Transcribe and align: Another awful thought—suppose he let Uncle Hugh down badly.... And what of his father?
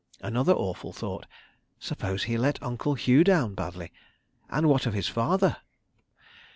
Another 0.29 0.53
awful 0.53 0.91
thought—suppose 0.91 2.23
he 2.23 2.35
let 2.35 2.63
Uncle 2.63 2.95
Hugh 2.95 3.23
down 3.23 3.53
badly.... 3.53 3.91
And 4.49 4.67
what 4.67 4.87
of 4.87 4.95
his 4.95 5.07
father? 5.07 5.57